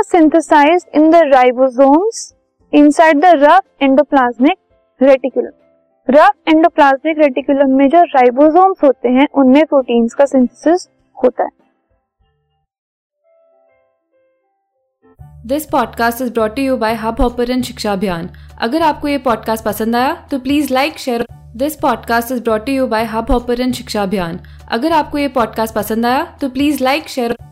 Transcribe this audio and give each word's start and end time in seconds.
Are 0.00 0.04
synthesised 0.04 0.96
in 0.96 1.10
the 1.10 1.16
ribosomes 1.32 2.18
inside 2.72 3.18
the 3.20 3.30
rough 3.34 3.82
endoplasmic 3.82 4.56
reticulum 5.00 5.50
rough 6.08 6.48
endoplasmic 6.48 7.18
reticulum 7.18 7.74
में 7.78 7.88
जो 7.88 8.02
ribosomes 8.04 8.84
होते 8.84 9.08
हैं, 9.08 9.26
उनमें 9.34 9.64
प्रोटीन्स 9.66 10.14
का 10.14 10.24
सिंथेसिस 10.24 10.88
होता 11.16 11.44
है। 11.44 11.50
This 15.46 15.66
podcast 15.66 16.22
is 16.22 16.32
brought 16.32 16.58
you 16.58 16.76
by 16.76 16.94
Hubhopper 17.20 17.60
Shiksha 17.62 17.92
Abhiyan 17.92 18.30
अगर 18.60 18.82
आपको 18.82 19.08
ये 19.08 19.18
पॉडकास्ट 19.18 19.64
पसंद 19.64 19.96
आया 19.96 20.14
तो 20.30 20.38
please 20.38 20.72
like 20.74 20.98
share 20.98 21.26
this 21.56 21.76
podcast 21.76 22.32
is 22.32 22.42
brought 22.42 22.68
you 22.68 22.86
by 22.86 23.04
Hubhopper 23.30 23.70
Shiksha 23.72 24.02
Abhiyan 24.02 24.40
अगर 24.70 24.92
आपको 24.92 25.18
ये 25.18 25.28
पॉडकास्ट 25.28 25.74
पसंद 25.74 26.06
आया 26.06 26.24
तो 26.40 26.48
please 26.48 26.84
like 26.84 27.08
share 27.08 27.36